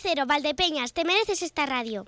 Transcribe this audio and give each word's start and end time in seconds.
Cero, 0.00 0.24
Valdepeñas, 0.26 0.92
te 0.92 1.04
mereces 1.04 1.42
esta 1.42 1.66
radio. 1.66 2.04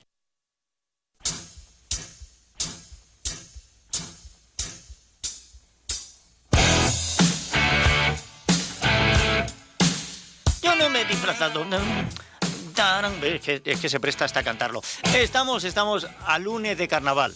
Yo 10.63 10.75
no 10.77 10.91
me 10.91 11.03
he 11.03 11.05
disfrazado. 11.05 11.65
no. 11.65 11.79
Es 13.23 13.41
que, 13.41 13.61
es 13.65 13.81
que 13.81 13.89
se 13.89 13.99
presta 13.99 14.25
hasta 14.25 14.45
cantarlo. 14.45 14.81
Estamos, 15.13 15.65
estamos 15.65 16.07
a 16.25 16.39
lunes 16.39 16.79
de 16.79 16.87
carnaval. 16.87 17.35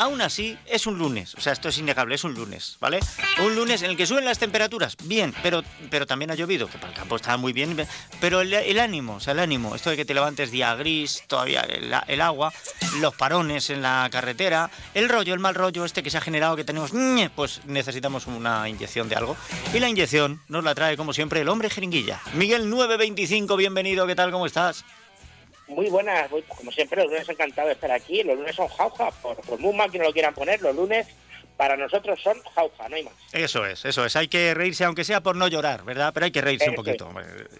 Aún 0.00 0.22
así, 0.22 0.56
es 0.64 0.86
un 0.86 0.96
lunes. 0.96 1.34
O 1.34 1.42
sea, 1.42 1.52
esto 1.52 1.68
es 1.68 1.76
innegable, 1.76 2.14
es 2.14 2.24
un 2.24 2.32
lunes, 2.32 2.78
¿vale? 2.80 3.00
Un 3.44 3.54
lunes 3.54 3.82
en 3.82 3.90
el 3.90 3.98
que 3.98 4.06
suben 4.06 4.24
las 4.24 4.38
temperaturas. 4.38 4.96
Bien, 5.04 5.34
pero, 5.42 5.62
pero 5.90 6.06
también 6.06 6.30
ha 6.30 6.34
llovido, 6.34 6.68
que 6.68 6.78
para 6.78 6.88
el 6.88 6.98
campo 6.98 7.16
está 7.16 7.36
muy 7.36 7.52
bien. 7.52 7.86
Pero 8.18 8.40
el, 8.40 8.80
ánimo, 8.80 9.16
o 9.16 9.20
sea, 9.20 9.34
el 9.34 9.40
ánimo. 9.40 9.74
Esto 9.74 9.90
de 9.90 9.98
que 9.98 10.06
te 10.06 10.14
levantes 10.14 10.50
día 10.50 10.74
gris, 10.74 11.22
todavía 11.26 11.60
el, 11.60 11.94
el 12.08 12.20
agua, 12.22 12.50
los 13.00 13.14
parones 13.14 13.68
en 13.68 13.82
la 13.82 14.08
carretera, 14.10 14.70
el 14.94 15.10
rollo, 15.10 15.34
el 15.34 15.40
mal 15.40 15.54
rollo 15.54 15.84
este 15.84 16.02
que 16.02 16.08
se 16.08 16.16
ha 16.16 16.22
generado 16.22 16.56
que 16.56 16.64
tenemos, 16.64 16.92
pues 17.36 17.60
necesitamos 17.66 18.26
una 18.26 18.70
inyección 18.70 19.06
de 19.10 19.16
algo. 19.16 19.36
Y 19.74 19.80
la 19.80 19.90
inyección 19.90 20.40
nos 20.48 20.64
la 20.64 20.74
trae, 20.74 20.96
como 20.96 21.12
siempre, 21.12 21.42
el 21.42 21.48
hombre 21.50 21.68
jeringuilla. 21.68 22.22
Miguel 22.32 22.70
925, 22.70 23.54
bienvenido, 23.54 24.06
¿qué 24.06 24.14
tal? 24.14 24.30
¿Cómo 24.30 24.46
estás? 24.46 24.82
Muy 25.70 25.88
buenas, 25.88 26.30
muy- 26.30 26.42
como 26.42 26.70
siempre, 26.72 27.02
los 27.02 27.10
lunes 27.12 27.28
encantado 27.28 27.68
de 27.68 27.74
estar 27.74 27.90
aquí. 27.92 28.22
Los 28.22 28.36
lunes 28.36 28.54
son 28.56 28.68
jauja, 28.68 29.10
por, 29.22 29.36
por 29.40 29.58
muy 29.58 29.72
mal 29.74 29.90
que 29.90 29.98
no 29.98 30.04
lo 30.04 30.12
quieran 30.12 30.34
poner, 30.34 30.60
los 30.60 30.74
lunes 30.74 31.06
para 31.56 31.76
nosotros 31.76 32.18
son 32.22 32.40
jauja, 32.54 32.88
no 32.88 32.96
hay 32.96 33.02
más. 33.04 33.14
Eso 33.32 33.64
es, 33.66 33.84
eso 33.84 34.04
es. 34.04 34.16
Hay 34.16 34.28
que 34.28 34.52
reírse, 34.54 34.84
aunque 34.84 35.04
sea 35.04 35.20
por 35.20 35.36
no 35.36 35.46
llorar, 35.46 35.84
¿verdad? 35.84 36.10
Pero 36.12 36.24
hay 36.26 36.32
que 36.32 36.40
reírse 36.40 36.68
un 36.70 36.74
poquito, 36.76 37.08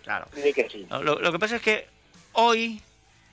claro. 0.03 0.27
Sí 0.35 0.53
que 0.53 0.69
sí. 0.69 0.87
No, 0.91 1.03
Lo, 1.03 1.19
lo 1.21 1.31
que 1.33 1.39
pasa 1.39 1.57
es 1.57 1.63
que 1.63 1.87
hoy 2.33 2.81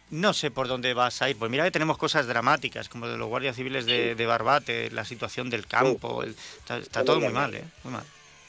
no 0.09 0.33
sé 0.33 0.51
por 0.51 0.67
dónde 0.67 0.93
vas 0.93 1.21
a 1.21 1.29
ir. 1.29 1.37
Pues 1.37 1.49
mira 1.49 1.63
que 1.63 1.71
tenemos 1.71 1.97
cosas 1.97 2.27
dramáticas, 2.27 2.87
como 2.89 3.07
de 3.07 3.17
los 3.17 3.27
guardias 3.27 3.55
civiles 3.55 3.85
de, 3.85 4.13
de 4.15 4.25
Barbate, 4.25 4.91
la 4.91 5.05
situación 5.05 5.49
del 5.49 5.65
campo. 5.67 6.21
el- 6.23 6.35
está 6.59 6.77
está 6.77 7.03
todo 7.03 7.19
muy 7.19 7.33
mal, 7.33 7.55
¿eh? 7.55 7.63
Muy 7.83 7.93
mal. 7.93 8.03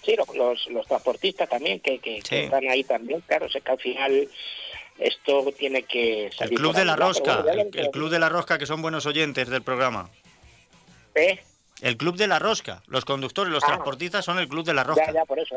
Sí, 0.05 0.15
los, 0.37 0.67
los, 0.69 0.87
transportistas 0.87 1.49
también, 1.49 1.81
que, 1.81 1.99
que, 1.99 2.21
que 2.21 2.45
están 2.45 2.67
ahí 2.69 2.83
también, 2.84 3.21
claro, 3.27 3.49
sé 3.51 3.61
que 3.61 3.73
al 3.73 3.79
final 3.79 4.29
esto 4.99 5.45
tiene 5.57 5.83
que 5.85 6.27
El 6.27 6.33
salir. 6.33 6.59
Club 6.59 6.71
por 6.73 6.79
de 6.81 6.85
la 6.85 6.97
Rosca, 6.97 7.43
bueno, 7.43 7.63
el, 7.73 7.79
el 7.79 7.91
Club 7.91 8.11
de 8.11 8.19
la 8.19 8.29
Rosca, 8.29 8.59
que 8.59 8.67
son 8.67 8.83
buenos 8.83 9.07
oyentes 9.07 9.49
del 9.49 9.63
programa. 9.63 10.11
¿Eh? 11.15 11.39
El 11.81 11.97
Club 11.97 12.17
de 12.17 12.27
la 12.27 12.39
Rosca. 12.39 12.83
Los 12.89 13.05
conductores, 13.05 13.53
los 13.53 13.63
Ah. 13.65 13.69
transportistas 13.69 14.25
son 14.25 14.39
el 14.39 14.49
Club 14.49 14.65
de 14.65 14.75
la 14.75 14.85
Rosca. 14.85 15.13
ya, 15.13 15.25
por 15.25 15.39
eso. 15.39 15.57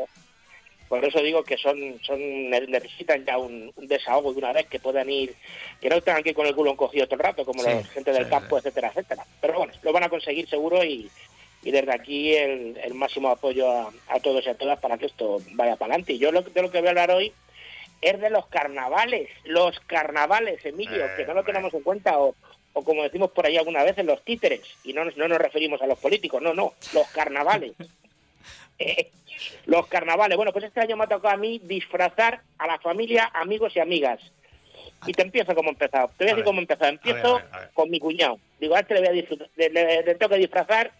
Por 0.88 1.02
eso 1.04 1.20
digo 1.20 1.42
que 1.42 1.56
son, 1.56 1.78
son 2.02 2.18
ne- 2.50 2.66
necesitan 2.66 3.24
ya 3.24 3.38
un, 3.38 3.72
un 3.74 3.88
desahogo 3.88 4.32
de 4.32 4.38
una 4.40 4.52
vez 4.52 4.66
que 4.66 4.78
puedan 4.78 5.08
ir, 5.08 5.34
que 5.80 5.88
no 5.88 6.02
que 6.02 6.28
ir 6.30 6.34
con 6.34 6.46
el 6.46 6.54
culo 6.54 6.70
encogido 6.72 7.06
todo 7.06 7.14
el 7.14 7.20
rato, 7.22 7.44
como 7.46 7.62
Sí, 7.62 7.70
la 7.70 7.82
gente 7.84 8.12
del 8.12 8.24
sí, 8.24 8.30
campo, 8.30 8.56
sí. 8.60 8.68
etcétera, 8.68 8.88
etcétera. 8.88 9.24
Pero 9.40 9.54
bueno, 9.56 9.72
lo 9.82 9.92
van 9.92 10.02
a 10.04 10.10
conseguir 10.10 10.46
seguro 10.50 10.84
y, 10.84 11.10
y 11.62 11.70
desde 11.70 11.94
aquí 11.94 12.34
el, 12.34 12.76
el 12.76 12.92
máximo 12.92 13.28
apoyo 13.30 13.70
a, 13.72 13.90
a 14.08 14.20
todos 14.20 14.44
y 14.44 14.50
a 14.50 14.54
todas 14.54 14.78
para 14.80 14.98
que 14.98 15.06
esto 15.06 15.38
vaya 15.52 15.76
para 15.76 15.94
adelante. 15.94 16.12
Y 16.12 16.18
yo 16.18 16.30
lo, 16.30 16.42
de 16.42 16.60
lo 16.60 16.70
que 16.70 16.78
voy 16.80 16.88
a 16.88 16.90
hablar 16.90 17.10
hoy 17.10 17.32
es 18.02 18.20
de 18.20 18.28
los 18.30 18.46
carnavales, 18.48 19.28
los 19.44 19.78
carnavales, 19.86 20.62
Emilio, 20.66 21.06
Eh, 21.06 21.10
que 21.16 21.24
no 21.24 21.32
lo 21.34 21.44
tenemos 21.44 21.72
en 21.72 21.82
cuenta 21.82 22.18
o, 22.18 22.34
o 22.74 22.84
como 22.84 23.02
decimos 23.04 23.30
por 23.30 23.46
ahí 23.46 23.56
alguna 23.56 23.82
vez, 23.84 23.96
los 24.04 24.22
títeres, 24.24 24.60
y 24.84 24.92
no, 24.92 25.04
nos- 25.04 25.16
no 25.16 25.28
nos 25.28 25.38
referimos 25.38 25.80
a 25.80 25.86
los 25.86 25.98
políticos, 25.98 26.42
no, 26.42 26.52
no, 26.52 26.74
los 26.92 27.08
carnavales. 27.08 27.72
Eh, 28.78 29.10
los 29.66 29.86
carnavales. 29.86 30.36
Bueno, 30.36 30.52
pues 30.52 30.64
este 30.64 30.80
año 30.80 30.96
me 30.96 31.04
ha 31.04 31.06
tocado 31.06 31.34
a 31.34 31.36
mí 31.36 31.60
disfrazar 31.62 32.40
a 32.58 32.66
la 32.66 32.78
familia, 32.80 33.30
amigos 33.34 33.76
y 33.76 33.80
amigas. 33.80 34.18
Y 35.06 35.12
te 35.12 35.22
empiezo 35.22 35.54
como 35.54 35.68
he 35.68 35.72
empezado. 35.72 36.10
Te 36.16 36.24
voy 36.24 36.30
a, 36.30 36.32
A 36.32 36.36
decir 36.36 36.44
cómo 36.44 36.58
he 36.58 36.62
empezado. 36.62 36.90
Empiezo 36.90 37.36
a 37.36 37.42
ver, 37.42 37.48
a 37.52 37.58
ver. 37.60 37.70
con 37.74 37.90
mi 37.90 38.00
cuñado. 38.00 38.38
Digo, 38.58 38.74
a 38.74 38.80
este 38.80 38.94
le 38.94 39.00
voy 39.00 39.08
a 39.10 39.12
disfrutar, 39.12 39.48
le, 39.56 39.68
le- 39.70 40.02
le 40.02 40.14
tengo 40.16 40.30
que 40.30 40.38
disfrazar. 40.38 40.90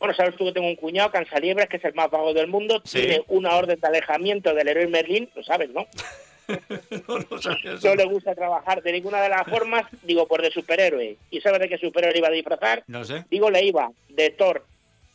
Bueno, 0.00 0.14
sabes 0.14 0.34
tú 0.36 0.46
que 0.46 0.52
tengo 0.52 0.66
un 0.68 0.76
cuñado, 0.76 1.12
Cansaliebres, 1.12 1.68
que 1.68 1.76
es 1.76 1.84
el 1.84 1.94
más 1.94 2.10
vago 2.10 2.32
del 2.34 2.48
mundo. 2.48 2.80
Sí. 2.84 3.02
Tiene 3.02 3.22
una 3.28 3.54
orden 3.56 3.78
de 3.78 3.86
alejamiento 3.86 4.54
del 4.54 4.66
héroe 4.68 4.86
Merlín, 4.88 5.30
lo 5.34 5.42
sabes, 5.44 5.70
¿no? 5.70 5.86
No, 7.08 7.18
no 7.30 7.38
sabía 7.38 7.74
eso. 7.74 7.88
No 7.88 7.94
le 7.94 8.04
gusta 8.06 8.34
trabajar 8.34 8.82
de 8.82 8.92
ninguna 8.92 9.20
de 9.22 9.28
las 9.28 9.42
formas, 9.48 9.86
digo, 10.02 10.26
por 10.26 10.42
de 10.42 10.50
superhéroe. 10.50 11.16
¿Y 11.30 11.40
sabes 11.40 11.60
de 11.60 11.68
qué 11.68 11.78
superhéroe 11.78 12.18
iba 12.18 12.28
a 12.28 12.32
disfrazar? 12.32 12.84
No 12.86 13.04
sé. 13.04 13.24
Digo, 13.30 13.50
le 13.50 13.64
iba 13.64 13.90
de 14.08 14.30
Thor. 14.30 14.64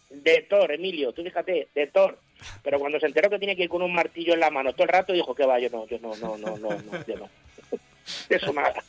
De 0.09 0.45
Thor, 0.47 0.71
Emilio, 0.71 1.11
tú 1.11 1.23
fíjate, 1.23 1.69
de 1.73 1.87
Thor. 1.87 2.19
Pero 2.61 2.79
cuando 2.79 2.99
se 2.99 3.07
enteró 3.07 3.29
que 3.29 3.39
tenía 3.39 3.55
que 3.55 3.63
ir 3.63 3.69
con 3.69 3.81
un 3.81 3.93
martillo 3.93 4.33
en 4.33 4.39
la 4.39 4.51
mano 4.51 4.73
todo 4.73 4.83
el 4.83 4.89
rato, 4.89 5.13
dijo 5.13 5.33
que 5.33 5.45
va, 5.45 5.59
yo 5.59 5.69
no, 5.69 5.87
yo 5.87 5.97
no, 5.99 6.15
no, 6.17 6.37
no, 6.37 6.57
no, 6.57 6.69
no, 6.69 7.05
yo 7.05 7.17
no. 7.17 7.29
Eso 8.29 8.53
nada. 8.53 8.83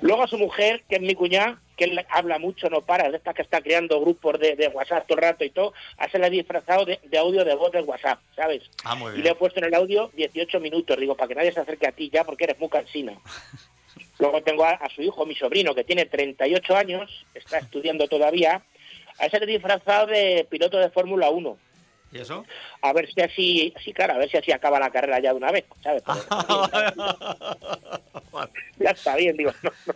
Luego 0.00 0.24
a 0.24 0.28
su 0.28 0.36
mujer, 0.38 0.82
que 0.88 0.96
es 0.96 1.00
mi 1.02 1.14
cuñada, 1.14 1.60
que 1.76 1.84
él 1.84 2.06
habla 2.08 2.38
mucho, 2.38 2.68
no 2.70 2.80
para, 2.82 3.10
de 3.10 3.16
esta 3.16 3.34
que 3.34 3.42
está 3.42 3.60
creando 3.60 4.00
grupos 4.00 4.38
de, 4.40 4.56
de 4.56 4.68
WhatsApp 4.68 5.06
todo 5.06 5.18
el 5.18 5.24
rato 5.24 5.44
y 5.44 5.50
todo, 5.50 5.74
a 5.98 6.06
ese 6.06 6.18
le 6.18 6.26
he 6.26 6.30
disfrazado 6.30 6.84
de, 6.84 7.00
de 7.04 7.18
audio 7.18 7.44
de 7.44 7.54
voz 7.54 7.70
del 7.72 7.84
WhatsApp, 7.84 8.18
¿sabes? 8.34 8.62
Ah, 8.84 8.94
muy 8.94 9.12
Y 9.12 9.16
le 9.16 9.20
he 9.20 9.22
bien. 9.24 9.36
puesto 9.38 9.60
en 9.60 9.66
el 9.66 9.74
audio 9.74 10.10
18 10.14 10.58
minutos, 10.60 10.96
digo, 10.98 11.16
para 11.16 11.28
que 11.28 11.34
nadie 11.34 11.52
se 11.52 11.60
acerque 11.60 11.86
a 11.86 11.92
ti 11.92 12.10
ya, 12.12 12.24
porque 12.24 12.44
eres 12.44 12.58
muy 12.58 12.68
cansina. 12.68 13.14
Luego 14.18 14.42
tengo 14.42 14.64
a, 14.64 14.70
a 14.70 14.88
su 14.88 15.02
hijo, 15.02 15.26
mi 15.26 15.34
sobrino, 15.34 15.74
que 15.74 15.84
tiene 15.84 16.06
38 16.06 16.76
años, 16.76 17.26
está 17.34 17.58
estudiando 17.58 18.08
todavía. 18.08 18.62
A 19.18 19.26
ese 19.26 19.38
le 19.38 19.44
he 19.44 19.48
disfrazado 19.48 20.06
de 20.06 20.46
piloto 20.50 20.78
de 20.78 20.90
Fórmula 20.90 21.28
1. 21.30 21.58
¿Y 22.12 22.18
eso? 22.18 22.44
A 22.82 22.92
ver 22.92 23.08
si 23.12 23.20
así, 23.20 23.74
sí, 23.84 23.92
claro, 23.92 24.14
a 24.14 24.18
ver 24.18 24.30
si 24.30 24.36
así 24.36 24.52
acaba 24.52 24.78
la 24.78 24.90
carrera 24.90 25.18
ya 25.20 25.30
de 25.30 25.36
una 25.36 25.50
vez, 25.52 25.64
¿sabes? 25.82 26.02
Ya 28.78 28.90
está 28.90 29.16
bien, 29.16 29.36
digo. 29.36 29.52
no, 29.62 29.70
no. 29.86 29.94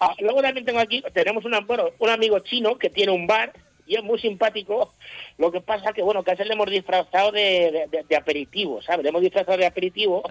Ah, 0.00 0.14
luego 0.18 0.42
también 0.42 0.66
tengo 0.66 0.80
aquí, 0.80 1.02
tenemos 1.12 1.44
una, 1.44 1.60
bueno, 1.60 1.90
un 1.98 2.10
amigo 2.10 2.38
chino 2.40 2.76
que 2.76 2.90
tiene 2.90 3.12
un 3.12 3.26
bar 3.26 3.52
y 3.86 3.94
es 3.96 4.02
muy 4.02 4.18
simpático. 4.18 4.92
Lo 5.38 5.52
que 5.52 5.60
pasa 5.60 5.92
que, 5.92 6.02
bueno, 6.02 6.22
que 6.24 6.32
a 6.32 6.34
ese 6.34 6.44
le 6.44 6.54
hemos 6.54 6.70
disfrazado 6.70 7.30
de, 7.32 7.86
de- 7.90 8.02
de 8.08 8.16
aperitivo, 8.16 8.82
¿sabes? 8.82 9.02
Le 9.04 9.10
hemos 9.10 9.22
disfrazado 9.22 9.56
de 9.58 9.66
aperitivo 9.66 10.22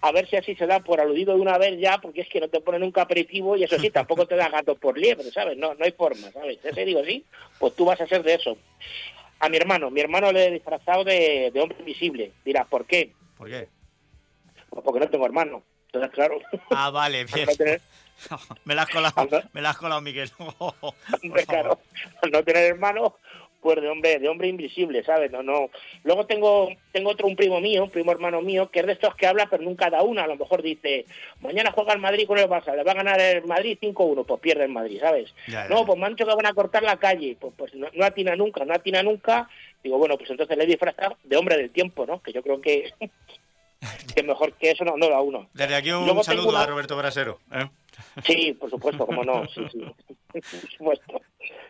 a 0.00 0.10
ver 0.12 0.28
si 0.28 0.36
así 0.36 0.54
se 0.56 0.66
da 0.66 0.80
por 0.80 1.00
aludido 1.00 1.34
de 1.34 1.40
una 1.40 1.56
vez 1.58 1.78
ya, 1.78 1.98
porque 1.98 2.22
es 2.22 2.28
que 2.28 2.40
no 2.40 2.48
te 2.48 2.60
ponen 2.60 2.80
nunca 2.80 3.02
aperitivo 3.02 3.56
y 3.56 3.64
eso 3.64 3.78
sí, 3.78 3.90
tampoco 3.90 4.26
te 4.26 4.36
da 4.36 4.48
gato 4.48 4.74
por 4.74 4.98
liebre, 4.98 5.30
¿sabes? 5.30 5.56
No, 5.56 5.74
no 5.74 5.84
hay 5.84 5.92
forma, 5.92 6.30
¿sabes? 6.32 6.58
Ese 6.64 6.84
digo, 6.84 7.02
sí, 7.04 7.24
pues 7.58 7.74
tú 7.76 7.84
vas 7.84 8.00
a 8.00 8.06
ser 8.06 8.22
de 8.22 8.34
eso. 8.34 8.56
A 9.40 9.48
mi 9.48 9.56
hermano, 9.56 9.90
mi 9.90 10.00
hermano 10.00 10.32
le 10.32 10.46
he 10.46 10.50
disfrazado 10.50 11.04
de, 11.04 11.50
de 11.52 11.60
hombre 11.60 11.78
invisible. 11.80 12.32
Dirás, 12.44 12.66
¿por 12.66 12.86
qué? 12.86 13.12
¿Por 13.36 13.48
qué? 13.48 13.68
Pues 14.70 14.82
porque 14.84 15.00
no 15.00 15.08
tengo 15.10 15.26
hermano. 15.26 15.62
Entonces, 15.86 16.10
claro, 16.12 16.38
Ah, 16.70 16.90
vale, 16.90 17.24
bien. 17.34 17.46
no 17.50 17.56
tener, 17.56 17.80
Me 18.64 18.74
la 18.74 18.82
has 18.82 18.88
colado, 18.88 19.28
me 19.52 19.60
la 19.60 19.70
has 19.70 19.76
colado, 19.76 20.00
Miguel. 20.00 20.30
Hombre, 21.22 21.44
claro, 21.46 21.80
al 22.22 22.30
no 22.30 22.42
tener 22.42 22.64
hermano, 22.64 23.16
pues 23.64 23.80
de 23.80 23.88
hombre, 23.88 24.18
de 24.18 24.28
hombre 24.28 24.46
invisible, 24.48 25.02
¿sabes? 25.04 25.32
No, 25.32 25.42
no. 25.42 25.70
Luego 26.02 26.26
tengo, 26.26 26.68
tengo 26.92 27.10
otro, 27.10 27.26
un 27.26 27.34
primo 27.34 27.60
mío, 27.62 27.84
un 27.84 27.90
primo 27.90 28.12
hermano 28.12 28.42
mío, 28.42 28.70
que 28.70 28.80
es 28.80 28.86
de 28.86 28.92
estos 28.92 29.14
que 29.16 29.26
habla, 29.26 29.46
pero 29.50 29.62
nunca 29.62 29.88
da 29.88 30.02
una. 30.02 30.24
A 30.24 30.26
lo 30.26 30.36
mejor 30.36 30.60
dice, 30.60 31.06
mañana 31.40 31.72
juega 31.72 31.94
el 31.94 31.98
Madrid 31.98 32.26
con 32.26 32.36
el 32.38 32.46
Barça, 32.46 32.76
le 32.76 32.84
va 32.84 32.92
a 32.92 32.96
ganar 32.96 33.18
el 33.18 33.46
Madrid 33.46 33.78
5-1, 33.80 34.26
pues 34.26 34.40
pierde 34.42 34.64
el 34.64 34.70
Madrid, 34.70 35.00
¿sabes? 35.00 35.32
Ya, 35.46 35.66
ya, 35.66 35.68
no, 35.74 35.86
pues 35.86 35.98
dicho 36.10 36.26
que 36.26 36.34
van 36.34 36.44
a 36.44 36.52
cortar 36.52 36.82
la 36.82 36.98
calle, 36.98 37.38
pues, 37.40 37.54
pues 37.56 37.74
no, 37.74 37.86
no 37.94 38.04
atina 38.04 38.36
nunca, 38.36 38.66
no 38.66 38.74
atina 38.74 39.02
nunca. 39.02 39.48
Digo, 39.82 39.96
bueno, 39.96 40.18
pues 40.18 40.28
entonces 40.28 40.58
le 40.58 40.64
he 40.64 40.66
disfrazado 40.66 41.16
de 41.24 41.36
hombre 41.38 41.56
del 41.56 41.70
tiempo, 41.70 42.04
¿no? 42.04 42.20
Que 42.22 42.34
yo 42.34 42.42
creo 42.42 42.60
que, 42.60 42.92
que 44.14 44.22
mejor 44.22 44.52
que 44.52 44.72
eso 44.72 44.84
no, 44.84 44.98
no 44.98 45.08
da 45.08 45.22
uno. 45.22 45.48
Desde 45.54 45.74
aquí 45.74 45.90
un 45.90 46.04
Luego 46.04 46.22
saludo 46.22 46.50
una- 46.50 46.60
a 46.64 46.66
Roberto 46.66 46.98
Brasero. 46.98 47.40
¿eh? 47.50 47.66
Sí, 48.24 48.52
por 48.60 48.68
supuesto, 48.68 49.06
como 49.06 49.24
no, 49.24 49.46
sí, 49.48 49.62
sí, 49.72 49.78
por 50.32 50.42
supuesto. 50.70 51.20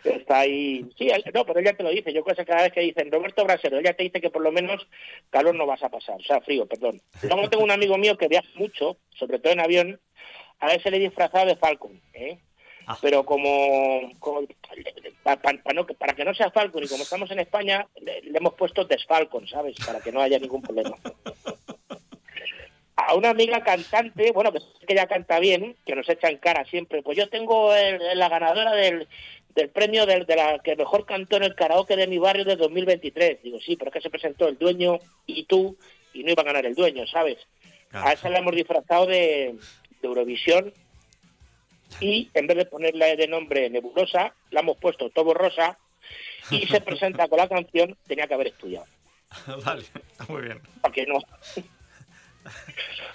Está 0.04 0.40
ahí, 0.40 0.84
sí, 0.98 1.10
no, 1.32 1.44
pero 1.46 1.58
él 1.60 1.64
ya 1.64 1.72
te 1.72 1.82
lo 1.82 1.90
dice, 1.90 2.12
yo 2.12 2.22
creo 2.24 2.36
que 2.36 2.44
cada 2.44 2.62
vez 2.64 2.72
que 2.72 2.80
dicen 2.80 3.10
Roberto 3.10 3.42
Brasero, 3.44 3.78
él 3.78 3.84
ya 3.84 3.94
te 3.94 4.02
dice 4.02 4.20
que 4.20 4.30
por 4.30 4.42
lo 4.42 4.52
menos 4.52 4.86
calor 5.30 5.54
no 5.54 5.66
vas 5.66 5.82
a 5.82 5.88
pasar, 5.88 6.16
o 6.16 6.22
sea, 6.24 6.40
frío, 6.42 6.66
perdón. 6.66 7.00
Luego 7.22 7.48
tengo 7.48 7.64
un 7.64 7.70
amigo 7.70 7.96
mío 7.98 8.16
que 8.18 8.28
viaja 8.28 8.48
mucho, 8.56 8.98
sobre 9.16 9.38
todo 9.38 9.52
en 9.52 9.60
avión, 9.60 10.00
a 10.60 10.72
ese 10.74 10.90
le 10.90 10.98
he 10.98 11.00
disfrazado 11.00 11.46
de 11.46 11.56
Falcon, 11.56 12.00
¿eh? 12.12 12.38
Ah. 12.86 12.98
Pero 13.00 13.24
como, 13.24 14.12
como 14.18 14.42
pa- 15.22 15.36
pa- 15.40 15.54
pa 15.64 15.72
no- 15.72 15.86
para 15.86 16.12
que 16.14 16.24
no 16.24 16.34
sea 16.34 16.50
Falcon 16.50 16.84
y 16.84 16.88
como 16.88 17.02
estamos 17.02 17.30
en 17.30 17.38
España, 17.38 17.88
le, 17.98 18.20
le 18.20 18.36
hemos 18.38 18.52
puesto 18.54 18.84
Desfalcon, 18.84 19.48
¿sabes? 19.48 19.74
Para 19.86 20.00
que 20.00 20.12
no 20.12 20.20
haya 20.20 20.38
ningún 20.38 20.60
problema 20.60 20.94
a 22.96 23.14
una 23.14 23.30
amiga 23.30 23.62
cantante, 23.62 24.30
bueno, 24.32 24.52
que, 24.52 24.60
que 24.86 24.92
ella 24.92 25.06
canta 25.06 25.38
bien, 25.40 25.76
que 25.84 25.94
nos 25.96 26.08
echa 26.08 26.28
en 26.28 26.38
cara 26.38 26.64
siempre, 26.66 27.02
pues 27.02 27.18
yo 27.18 27.28
tengo 27.28 27.74
el- 27.74 28.18
la 28.18 28.28
ganadora 28.28 28.72
del, 28.72 29.08
del 29.54 29.70
premio 29.70 30.04
del- 30.06 30.26
de 30.26 30.36
la 30.36 30.58
que 30.58 30.74
mejor 30.76 31.06
cantó 31.06 31.36
en 31.36 31.44
el 31.44 31.54
karaoke 31.54 31.96
de 31.96 32.06
mi 32.06 32.18
barrio 32.18 32.44
de 32.44 32.56
2023. 32.56 33.42
Digo, 33.42 33.58
sí, 33.60 33.76
pero 33.76 33.90
es 33.90 33.94
que 33.94 34.00
se 34.00 34.10
presentó 34.10 34.48
el 34.48 34.58
dueño 34.58 34.98
y 35.26 35.44
tú, 35.44 35.76
y 36.12 36.24
no 36.24 36.32
iba 36.32 36.42
a 36.42 36.46
ganar 36.46 36.66
el 36.66 36.74
dueño, 36.74 37.06
¿sabes? 37.06 37.38
Claro. 37.88 38.08
A 38.08 38.12
esa 38.12 38.28
la 38.28 38.38
hemos 38.38 38.54
disfrazado 38.54 39.06
de, 39.06 39.54
de 40.00 40.08
Eurovisión 40.08 40.72
y 42.00 42.28
en 42.34 42.46
vez 42.48 42.56
de 42.56 42.66
ponerle 42.66 43.16
de 43.16 43.28
nombre 43.28 43.70
Nebulosa, 43.70 44.34
la 44.50 44.60
hemos 44.60 44.76
puesto 44.78 45.10
Tobo 45.10 45.32
Rosa 45.34 45.78
y 46.50 46.66
se 46.66 46.80
presenta 46.80 47.28
con 47.28 47.38
la 47.38 47.48
canción, 47.48 47.96
tenía 48.06 48.26
que 48.26 48.34
haber 48.34 48.48
estudiado, 48.48 48.86
Vale, 49.64 49.84
muy 50.28 50.42
bien. 50.42 50.60
para 50.80 50.92
que 50.92 51.06
no... 51.06 51.18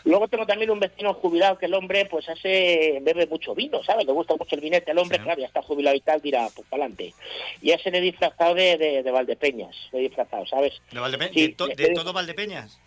Luego 0.06 0.28
tengo 0.28 0.46
también 0.46 0.72
un 0.72 0.80
vecino 0.80 1.14
jubilado 1.14 1.58
que 1.58 1.66
el 1.66 1.74
hombre 1.74 2.06
pues 2.06 2.28
hace 2.30 3.00
bebe 3.02 3.28
mucho 3.28 3.54
vino, 3.54 3.84
¿sabes? 3.84 4.06
Le 4.06 4.14
gusta 4.14 4.36
mucho 4.36 4.56
el 4.56 4.62
vinete. 4.62 4.92
El 4.92 4.98
hombre, 4.98 5.20
claro, 5.20 5.40
ya 5.40 5.48
está 5.48 5.62
jubilado 5.62 5.96
y 5.96 6.02
tal, 6.02 6.22
dirá, 6.22 6.48
pues 6.56 6.68
para 6.68 6.84
adelante. 6.84 7.14
Y 7.62 7.72
ese 7.72 7.92
le 7.92 8.00
he 8.00 8.02
disfrazado 8.02 8.56
de, 8.56 8.78
de, 8.78 9.12
Valdepeñas, 9.12 9.76
le 9.92 10.00
he 10.00 10.02
disfrazado, 10.04 10.46
¿sabes? 10.46 10.82
¿De, 10.92 11.00
Valdepeñas? 11.00 11.36
¿De, 11.76 11.94
todo 11.94 12.14
Valdepeñas? 12.14 12.80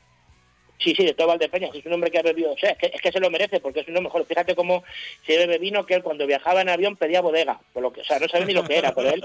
Sí, 0.79 0.95
sí, 0.97 1.05
de 1.05 1.15
todo 1.15 1.29
Valdepeñas. 1.29 1.75
Es 1.75 1.87
un 1.87 1.93
hombre 1.93 2.11
que 2.11 2.19
ha 2.19 2.23
bebido. 2.23 2.53
O 2.53 2.59
sea, 2.59 2.71
es 2.81 3.01
que, 3.01 3.13
se 3.13 3.21
lo 3.21 3.31
merece 3.31 3.61
porque 3.61 3.81
es 3.81 3.89
un 3.89 3.97
hombre 3.97 4.09
mejor. 4.09 4.27
Fíjate 4.27 4.57
cómo 4.57 4.83
se 5.25 5.37
bebe 5.37 5.59
vino 5.59 5.87
que 5.87 5.95
él 5.95 6.03
cuando 6.03 6.27
viajaba 6.27 6.63
en 6.63 6.71
avión 6.71 6.97
pedía 6.97 7.21
bodega. 7.21 7.61
Por 7.73 7.83
lo 7.83 7.93
que, 7.93 8.01
o 8.01 8.05
sea, 8.05 8.19
no 8.19 8.27
sabe 8.29 8.47
ni 8.47 8.55
lo 8.55 8.65
que 8.65 8.79
era, 8.79 8.95
pero 8.95 9.11
él. 9.11 9.25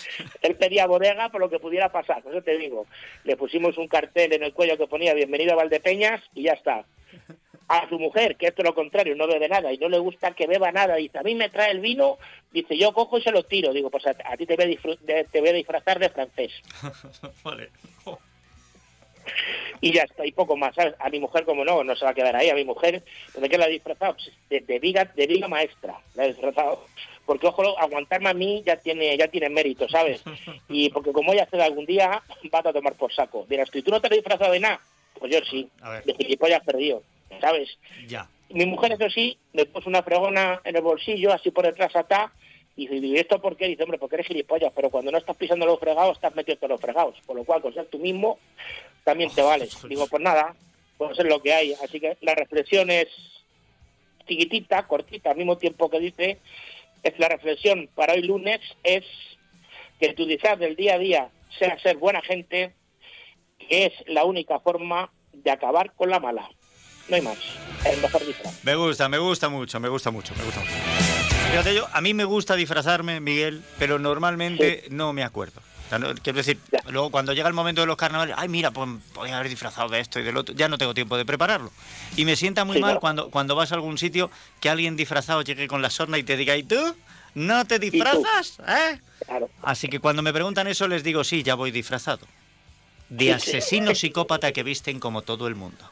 Él 0.42 0.56
pedía 0.56 0.86
bodega 0.86 1.28
por 1.30 1.40
lo 1.40 1.50
que 1.50 1.58
pudiera 1.58 1.90
pasar, 1.90 2.22
eso 2.28 2.42
te 2.42 2.56
digo. 2.56 2.86
Le 3.24 3.36
pusimos 3.36 3.76
un 3.78 3.88
cartel 3.88 4.32
en 4.32 4.42
el 4.42 4.52
cuello 4.52 4.76
que 4.76 4.86
ponía 4.86 5.14
Bienvenido 5.14 5.52
a 5.52 5.56
Valdepeñas 5.56 6.22
y 6.34 6.44
ya 6.44 6.52
está. 6.52 6.84
A 7.68 7.88
su 7.88 7.98
mujer, 7.98 8.36
que 8.36 8.48
es 8.48 8.54
todo 8.54 8.66
lo 8.66 8.74
contrario, 8.74 9.14
no 9.14 9.26
bebe 9.26 9.48
nada 9.48 9.72
y 9.72 9.78
no 9.78 9.88
le 9.88 9.98
gusta 9.98 10.32
que 10.32 10.46
beba 10.46 10.72
nada, 10.72 10.96
dice, 10.96 11.18
a 11.18 11.22
mí 11.22 11.34
me 11.34 11.48
trae 11.48 11.70
el 11.70 11.80
vino, 11.80 12.18
dice, 12.50 12.76
yo 12.76 12.92
cojo 12.92 13.18
y 13.18 13.22
se 13.22 13.30
lo 13.30 13.44
tiro. 13.44 13.72
Digo, 13.72 13.90
pues 13.90 14.06
a, 14.06 14.14
ti 14.36 14.46
te 14.46 14.56
voy 14.56 15.48
a, 15.48 15.52
disfrazar 15.52 15.98
de 15.98 16.10
francés. 16.10 16.52
vale. 17.44 17.70
Y 19.80 19.92
ya 19.92 20.02
está, 20.02 20.24
y 20.24 20.32
poco 20.32 20.56
más, 20.56 20.74
¿sabes? 20.74 20.94
A 20.98 21.08
mi 21.08 21.18
mujer, 21.18 21.44
como 21.44 21.64
no, 21.64 21.82
no 21.82 21.96
se 21.96 22.04
va 22.04 22.12
a 22.12 22.14
quedar 22.14 22.36
ahí. 22.36 22.50
A 22.50 22.54
mi 22.54 22.64
mujer, 22.64 23.02
¿de 23.34 23.48
qué 23.48 23.58
la 23.58 23.66
he 23.66 23.72
disfrazado? 23.72 24.14
Pues 24.14 24.30
de, 24.48 24.60
de, 24.60 24.78
viga, 24.78 25.04
de 25.04 25.26
viga 25.26 25.48
maestra. 25.48 25.98
La 26.14 26.24
he 26.24 26.28
disfrazado 26.28 26.86
porque 27.24 27.46
ojo, 27.46 27.78
aguantarme 27.78 28.30
a 28.30 28.34
mí 28.34 28.62
ya 28.66 28.76
tiene 28.76 29.16
ya 29.16 29.28
tiene 29.28 29.48
mérito, 29.48 29.88
¿sabes? 29.88 30.22
Y 30.68 30.90
porque 30.90 31.12
como 31.12 31.32
ella 31.32 31.44
hace 31.44 31.60
algún 31.60 31.86
día, 31.86 32.22
va 32.52 32.58
a 32.58 32.72
tomar 32.72 32.94
por 32.94 33.12
saco. 33.12 33.46
Dirás, 33.48 33.70
¿tú, 33.70 33.82
¿tú 33.82 33.90
no 33.90 34.00
te 34.00 34.08
has 34.08 34.14
disfrazado 34.14 34.52
de 34.52 34.60
nada? 34.60 34.80
Pues 35.18 35.32
yo 35.32 35.38
sí, 35.48 35.68
de 36.04 36.14
gilipollas 36.14 36.64
perdido, 36.64 37.02
¿sabes? 37.40 37.78
Ya. 38.08 38.28
Mi 38.48 38.66
mujer, 38.66 38.92
eso 38.92 39.08
sí, 39.08 39.38
me 39.52 39.64
puso 39.66 39.88
una 39.88 40.02
fregona 40.02 40.60
en 40.64 40.76
el 40.76 40.82
bolsillo, 40.82 41.32
así 41.32 41.50
por 41.50 41.64
detrás 41.64 41.94
atá, 41.94 42.32
y 42.76 42.86
dice, 42.86 43.20
¿esto 43.20 43.40
por 43.40 43.56
qué? 43.56 43.68
Dice, 43.68 43.82
hombre, 43.82 43.98
porque 43.98 44.16
eres 44.16 44.26
gilipollas, 44.26 44.72
pero 44.74 44.90
cuando 44.90 45.10
no 45.10 45.18
estás 45.18 45.36
pisando 45.36 45.66
los 45.66 45.78
fregados, 45.78 46.16
estás 46.16 46.34
metiendo 46.34 46.68
los 46.68 46.80
fregados. 46.80 47.16
Por 47.26 47.36
lo 47.36 47.44
cual, 47.44 47.60
con 47.60 47.74
ser 47.74 47.86
tú 47.86 47.98
mismo, 47.98 48.38
también 49.04 49.30
te 49.34 49.42
vales. 49.42 49.76
Digo, 49.88 50.06
pues 50.06 50.22
nada, 50.22 50.54
pues 50.96 51.18
es 51.18 51.26
lo 51.26 51.42
que 51.42 51.52
hay. 51.52 51.74
Así 51.74 52.00
que 52.00 52.16
la 52.22 52.34
reflexión 52.34 52.90
es 52.90 53.08
chiquitita, 54.26 54.86
cortita, 54.86 55.30
al 55.30 55.36
mismo 55.36 55.58
tiempo 55.58 55.90
que 55.90 56.00
dice 56.00 56.38
es 57.02 57.18
la 57.18 57.28
reflexión 57.28 57.88
para 57.94 58.14
hoy 58.14 58.22
lunes 58.22 58.60
es 58.84 59.04
que 59.98 60.12
tu 60.14 60.26
disfraz 60.26 60.58
del 60.58 60.76
día 60.76 60.94
a 60.94 60.98
día 60.98 61.28
sea 61.58 61.78
ser 61.80 61.96
buena 61.96 62.22
gente, 62.22 62.74
que 63.58 63.86
es 63.86 63.92
la 64.06 64.24
única 64.24 64.58
forma 64.60 65.10
de 65.32 65.50
acabar 65.50 65.92
con 65.94 66.10
la 66.10 66.20
mala. 66.20 66.48
No 67.08 67.16
hay 67.16 67.22
más. 67.22 67.38
El 67.84 68.00
mejor 68.00 68.24
disfraz. 68.24 68.64
Me 68.64 68.74
gusta, 68.74 69.08
me 69.08 69.18
gusta 69.18 69.48
mucho, 69.48 69.80
me 69.80 69.88
gusta 69.88 70.10
mucho, 70.10 70.34
me 70.34 70.44
gusta 70.44 70.60
mucho. 70.60 71.11
Fíjate 71.52 71.74
yo, 71.74 71.86
a 71.92 72.00
mí 72.00 72.14
me 72.14 72.24
gusta 72.24 72.56
disfrazarme, 72.56 73.20
Miguel, 73.20 73.62
pero 73.78 73.98
normalmente 73.98 74.84
no 74.88 75.12
me 75.12 75.22
acuerdo. 75.22 75.60
quiero 76.22 76.38
decir, 76.38 76.58
luego 76.88 77.10
cuando 77.10 77.34
llega 77.34 77.46
el 77.46 77.52
momento 77.52 77.82
de 77.82 77.86
los 77.86 77.98
carnavales, 77.98 78.34
ay, 78.38 78.48
mira, 78.48 78.70
pues 78.70 78.88
podría 79.12 79.36
haber 79.36 79.50
disfrazado 79.50 79.90
de 79.90 80.00
esto 80.00 80.18
y 80.18 80.22
del 80.22 80.38
otro, 80.38 80.54
ya 80.54 80.70
no 80.70 80.78
tengo 80.78 80.94
tiempo 80.94 81.14
de 81.18 81.26
prepararlo. 81.26 81.70
Y 82.16 82.24
me 82.24 82.36
sienta 82.36 82.64
muy 82.64 82.80
mal 82.80 83.00
cuando, 83.00 83.28
cuando 83.28 83.54
vas 83.54 83.70
a 83.70 83.74
algún 83.74 83.98
sitio 83.98 84.30
que 84.60 84.70
alguien 84.70 84.96
disfrazado 84.96 85.42
llegue 85.42 85.68
con 85.68 85.82
la 85.82 85.90
sorna 85.90 86.16
y 86.16 86.22
te 86.22 86.38
diga, 86.38 86.56
¿y 86.56 86.62
tú? 86.62 86.96
¿No 87.34 87.66
te 87.66 87.78
disfrazas? 87.78 88.58
¿Eh? 88.66 88.98
Así 89.60 89.88
que 89.88 90.00
cuando 90.00 90.22
me 90.22 90.32
preguntan 90.32 90.68
eso 90.68 90.88
les 90.88 91.04
digo, 91.04 91.22
sí, 91.22 91.42
ya 91.42 91.54
voy 91.54 91.70
disfrazado. 91.70 92.26
De 93.10 93.34
asesino 93.34 93.94
psicópata 93.94 94.52
que 94.52 94.62
visten 94.62 94.98
como 94.98 95.20
todo 95.20 95.48
el 95.48 95.54
mundo. 95.54 95.84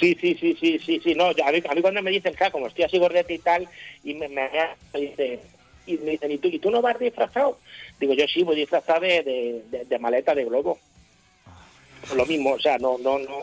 Sí, 0.00 0.16
sí, 0.20 0.36
sí, 0.38 0.56
sí, 0.60 0.78
sí, 0.78 1.00
sí, 1.02 1.14
no, 1.14 1.26
a 1.26 1.52
mí, 1.52 1.62
a 1.68 1.74
mí 1.74 1.80
cuando 1.80 2.02
me 2.02 2.10
dicen, 2.10 2.34
claro, 2.34 2.52
como 2.52 2.66
estoy 2.66 2.84
así 2.84 2.98
gordete 2.98 3.34
y 3.34 3.38
tal, 3.38 3.68
y 4.04 4.14
me, 4.14 4.28
me, 4.28 4.48
dice, 4.94 5.40
y 5.86 5.96
me 5.98 6.12
dicen, 6.12 6.32
¿y 6.32 6.38
tú, 6.38 6.48
¿y 6.48 6.58
tú 6.58 6.70
no 6.70 6.82
vas 6.82 6.98
disfrazado? 6.98 7.58
Digo, 7.98 8.14
yo 8.14 8.26
sí, 8.26 8.42
voy 8.42 8.56
disfrazado 8.56 9.00
de, 9.00 9.62
de, 9.88 9.98
maleta 9.98 10.34
de 10.34 10.44
globo. 10.44 10.78
Lo 12.14 12.26
mismo, 12.26 12.52
o 12.52 12.58
sea, 12.58 12.78
no, 12.78 12.98
no, 12.98 13.18
no, 13.18 13.42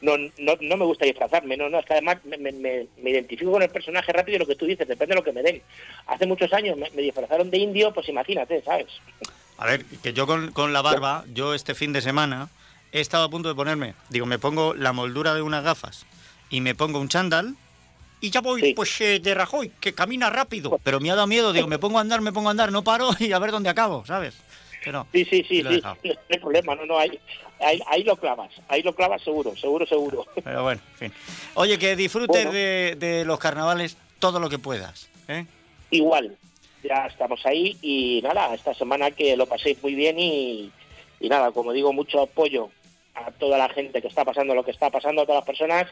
no, 0.00 0.30
no, 0.38 0.56
no 0.60 0.76
me 0.76 0.84
gusta 0.84 1.06
disfrazarme, 1.06 1.56
no, 1.56 1.68
no, 1.68 1.78
es 1.78 1.86
que 1.86 1.94
además 1.94 2.18
me, 2.24 2.36
me, 2.36 2.52
me, 2.52 3.10
identifico 3.10 3.52
con 3.52 3.62
el 3.62 3.70
personaje 3.70 4.12
rápido 4.12 4.36
y 4.36 4.38
lo 4.40 4.46
que 4.46 4.56
tú 4.56 4.66
dices, 4.66 4.86
depende 4.86 5.14
de 5.14 5.20
lo 5.20 5.24
que 5.24 5.32
me 5.32 5.42
den. 5.42 5.62
Hace 6.06 6.26
muchos 6.26 6.52
años 6.52 6.76
me, 6.76 6.90
disfrazaron 6.90 7.50
de 7.50 7.58
indio, 7.58 7.92
pues 7.94 8.08
imagínate, 8.08 8.62
¿sabes? 8.62 8.88
A 9.58 9.66
ver, 9.66 9.84
que 10.02 10.12
yo 10.12 10.26
con, 10.26 10.50
con 10.52 10.72
la 10.72 10.82
barba, 10.82 11.24
yo 11.32 11.54
este 11.54 11.74
fin 11.74 11.92
de 11.92 12.02
semana 12.02 12.48
he 12.94 13.00
estado 13.00 13.24
a 13.24 13.28
punto 13.28 13.48
de 13.48 13.56
ponerme, 13.56 13.94
digo, 14.08 14.24
me 14.24 14.38
pongo 14.38 14.72
la 14.72 14.92
moldura 14.92 15.34
de 15.34 15.42
unas 15.42 15.64
gafas 15.64 16.06
y 16.48 16.60
me 16.60 16.76
pongo 16.76 17.00
un 17.00 17.08
chándal 17.08 17.56
y 18.20 18.30
ya 18.30 18.40
voy 18.40 18.72
pues 18.72 19.00
eh, 19.00 19.18
de 19.18 19.34
Rajoy, 19.34 19.72
que 19.80 19.92
camina 19.92 20.30
rápido. 20.30 20.78
Pero 20.82 21.00
me 21.00 21.10
ha 21.10 21.16
dado 21.16 21.26
miedo, 21.26 21.52
digo, 21.52 21.66
me 21.66 21.80
pongo 21.80 21.98
a 21.98 22.02
andar, 22.02 22.20
me 22.20 22.32
pongo 22.32 22.48
a 22.48 22.50
andar, 22.52 22.70
no 22.70 22.84
paro 22.84 23.10
y 23.18 23.32
a 23.32 23.38
ver 23.40 23.50
dónde 23.50 23.68
acabo, 23.68 24.06
¿sabes? 24.06 24.36
Pero, 24.84 25.08
sí, 25.12 25.24
sí, 25.24 25.44
sí, 25.48 25.62
sí, 25.62 25.80
no 25.82 25.96
hay 26.30 26.38
problema, 26.38 26.76
no, 26.76 26.86
no, 26.86 26.96
ahí, 26.96 27.18
ahí, 27.58 28.04
lo 28.04 28.16
clavas, 28.16 28.52
ahí 28.68 28.82
lo 28.82 28.94
clavas 28.94 29.22
seguro, 29.22 29.56
seguro, 29.56 29.86
seguro. 29.86 30.26
Pero 30.44 30.62
bueno, 30.62 30.80
en 30.92 30.98
fin. 30.98 31.12
Oye, 31.54 31.78
que 31.78 31.96
disfrutes 31.96 32.52
de, 32.52 32.94
de, 32.96 33.24
los 33.24 33.40
carnavales 33.40 33.96
todo 34.20 34.38
lo 34.38 34.48
que 34.48 34.58
puedas. 34.58 35.08
¿eh? 35.26 35.46
Igual, 35.90 36.36
ya 36.84 37.06
estamos 37.06 37.44
ahí 37.44 37.76
y 37.82 38.20
nada, 38.22 38.54
esta 38.54 38.72
semana 38.74 39.10
que 39.10 39.36
lo 39.36 39.46
paséis 39.46 39.82
muy 39.82 39.94
bien 39.94 40.18
y, 40.18 40.70
y 41.18 41.28
nada, 41.28 41.50
como 41.50 41.72
digo, 41.72 41.92
mucho 41.92 42.20
apoyo 42.20 42.70
a 43.14 43.30
toda 43.32 43.58
la 43.58 43.68
gente 43.68 44.02
que 44.02 44.08
está 44.08 44.24
pasando 44.24 44.54
lo 44.54 44.64
que 44.64 44.70
está 44.70 44.90
pasando, 44.90 45.22
a 45.22 45.26
todas 45.26 45.40
las 45.40 45.46
personas 45.46 45.86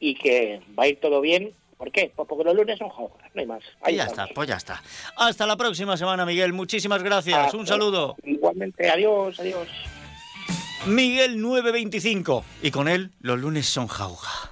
y 0.00 0.14
que 0.14 0.60
va 0.78 0.84
a 0.84 0.88
ir 0.88 1.00
todo 1.00 1.20
bien 1.20 1.54
¿Por 1.78 1.92
qué? 1.92 2.12
Pues 2.14 2.28
porque 2.28 2.42
los 2.42 2.56
lunes 2.56 2.76
son 2.76 2.88
jaujas, 2.88 3.30
no 3.34 3.40
hay 3.40 3.46
más. 3.46 3.62
Ahí 3.82 3.94
ya 3.94 4.04
está, 4.04 4.26
pues 4.34 4.48
ya 4.48 4.56
está. 4.56 4.82
Hasta 5.16 5.46
la 5.46 5.56
próxima 5.56 5.96
semana, 5.96 6.26
Miguel. 6.26 6.52
Muchísimas 6.52 7.04
gracias. 7.04 7.54
Un 7.54 7.68
saludo. 7.68 8.16
Igualmente, 8.24 8.90
adiós, 8.90 9.38
adiós. 9.38 9.68
Miguel 10.86 11.40
925. 11.40 12.44
Y 12.62 12.72
con 12.72 12.88
él, 12.88 13.12
los 13.20 13.38
lunes 13.38 13.66
son 13.66 13.86
jauja. 13.86 14.50